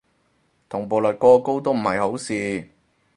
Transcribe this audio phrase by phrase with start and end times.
[0.67, 2.67] 同步率過高都唔係好事